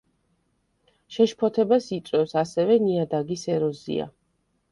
შეშფოთებას 1.17 1.89
იწვევს, 1.97 2.33
ასევე, 2.43 2.79
ნიადაგის 2.87 3.45
ეროზია. 3.57 4.09